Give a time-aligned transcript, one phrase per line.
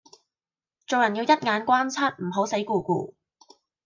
[0.87, 3.13] 做人要一眼關七唔好死咕咕